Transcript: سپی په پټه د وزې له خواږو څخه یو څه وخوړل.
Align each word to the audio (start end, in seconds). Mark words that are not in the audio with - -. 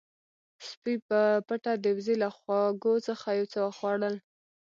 سپی 0.67 0.95
په 1.07 1.19
پټه 1.47 1.73
د 1.83 1.85
وزې 1.97 2.15
له 2.23 2.29
خواږو 2.35 2.93
څخه 3.07 3.27
یو 3.39 3.45
څه 3.53 3.59
وخوړل. 3.67 4.15